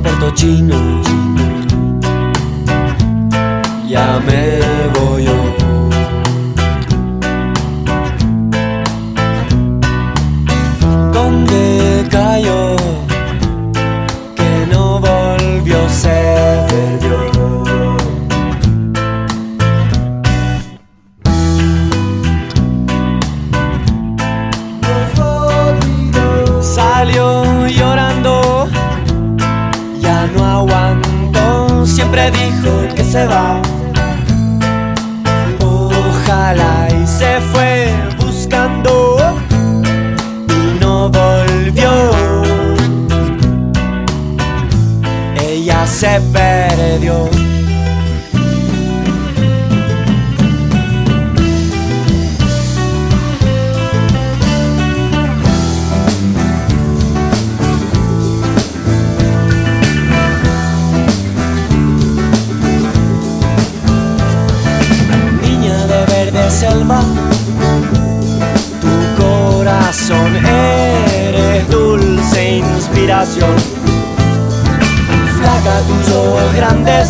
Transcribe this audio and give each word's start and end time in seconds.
Puerto 0.00 0.30
Chino. 0.34 1.02
Ya 3.88 4.18
se 33.12 33.26
va. 33.26 33.60
Ojalá 35.60 36.88
y 36.88 37.06
se 37.06 37.40
fue 37.52 37.71
inspiración. 73.02 73.50
Flaca 75.38 75.80
tus 75.88 76.14
ojos 76.14 76.54
grandes, 76.54 77.08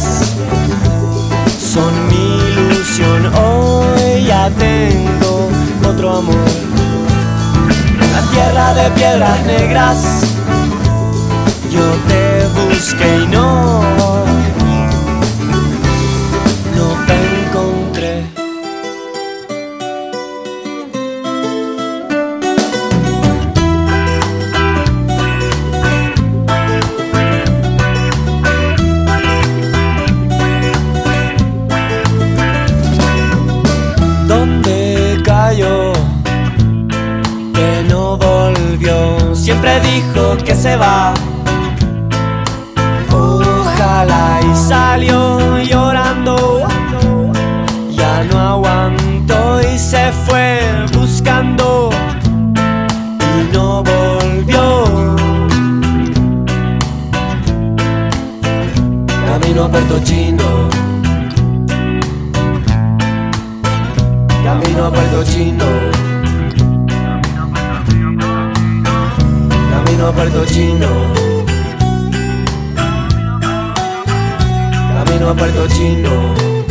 son 1.59 1.93
mi 2.09 2.39
ilusión. 2.39 3.31
Hoy 3.35 4.25
ya 4.25 4.51
tengo 4.59 5.51
otro 5.87 6.17
amor. 6.17 6.37
La 8.15 8.23
tierra 8.33 8.75
de 8.75 8.91
piedras 8.91 9.45
negras, 9.45 9.99
yo 11.71 11.85
te 12.09 12.47
busqué 12.59 13.25
y 13.25 13.27
no, 13.27 13.83
no 13.97 14.32
Siempre 39.43 39.81
dijo 39.81 40.37
que 40.37 40.55
se 40.55 40.77
va. 40.77 41.13
Ojalá 43.11 44.41
y 44.41 44.55
salió 44.55 45.59
llorando. 45.59 46.65
Ya 47.91 48.23
no 48.31 48.39
aguantó 48.39 49.61
y 49.61 49.77
se 49.81 50.13
fue 50.13 50.61
buscando. 50.93 51.91
Y 52.55 53.53
no 53.53 53.83
volvió. 53.83 55.17
Camino 59.27 59.65
a 59.65 59.69
Puerto 59.69 59.99
Chino. 60.05 60.69
Camino 64.45 64.85
a 64.85 64.93
Puerto 64.93 65.25
Chino. 65.25 66.02
Camino 70.13 70.15
Puerto 70.15 70.45
Chino. 70.45 71.13
Camino 75.05 75.31
a 75.31 75.35
Puerto 75.35 75.67
Chino. 75.69 76.62